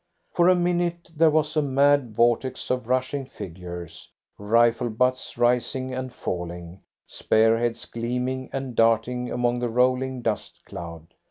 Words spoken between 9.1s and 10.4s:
among the rolling